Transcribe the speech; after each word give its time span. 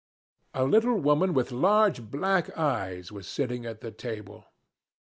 A 0.55 0.63
little 0.65 0.99
woman 0.99 1.31
with 1.31 1.51
large 1.51 2.09
black 2.09 2.57
eyes 2.57 3.11
was 3.11 3.27
sitting 3.27 3.67
at 3.67 3.81
the 3.81 3.91
table. 3.91 4.45